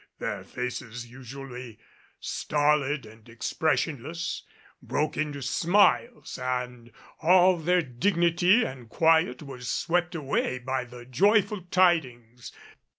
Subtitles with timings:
[0.17, 1.77] Their faces, usually
[2.19, 4.41] stolid and expressionless,
[4.81, 11.61] broke into smiles; and all their dignity and quiet was swept away by the joyful
[11.69, 12.51] tidings.